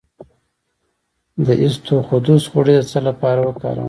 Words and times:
د 1.45 1.47
اسطوخودوس 1.65 2.43
غوړي 2.51 2.73
د 2.77 2.81
څه 2.91 2.99
لپاره 3.07 3.39
وکاروم؟ 3.43 3.79